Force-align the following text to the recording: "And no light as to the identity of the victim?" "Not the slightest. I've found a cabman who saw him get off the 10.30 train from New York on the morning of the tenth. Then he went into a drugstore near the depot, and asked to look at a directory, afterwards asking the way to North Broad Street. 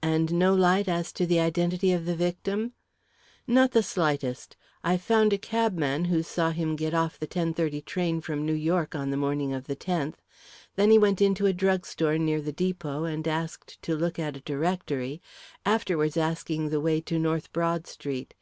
"And 0.00 0.32
no 0.32 0.54
light 0.54 0.88
as 0.88 1.12
to 1.12 1.26
the 1.26 1.38
identity 1.38 1.92
of 1.92 2.06
the 2.06 2.16
victim?" 2.16 2.72
"Not 3.46 3.72
the 3.72 3.82
slightest. 3.82 4.56
I've 4.82 5.02
found 5.02 5.34
a 5.34 5.36
cabman 5.36 6.06
who 6.06 6.22
saw 6.22 6.50
him 6.50 6.76
get 6.76 6.94
off 6.94 7.18
the 7.18 7.26
10.30 7.26 7.84
train 7.84 8.20
from 8.22 8.46
New 8.46 8.54
York 8.54 8.94
on 8.94 9.10
the 9.10 9.18
morning 9.18 9.52
of 9.52 9.66
the 9.66 9.76
tenth. 9.76 10.22
Then 10.76 10.90
he 10.90 10.96
went 10.98 11.20
into 11.20 11.44
a 11.44 11.52
drugstore 11.52 12.16
near 12.16 12.40
the 12.40 12.52
depot, 12.52 13.04
and 13.04 13.28
asked 13.28 13.82
to 13.82 13.94
look 13.94 14.18
at 14.18 14.36
a 14.38 14.40
directory, 14.40 15.20
afterwards 15.66 16.16
asking 16.16 16.70
the 16.70 16.80
way 16.80 17.02
to 17.02 17.18
North 17.18 17.52
Broad 17.52 17.86
Street. 17.86 18.32